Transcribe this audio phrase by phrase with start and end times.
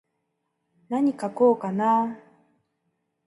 [0.89, 2.21] なに書こうかなー。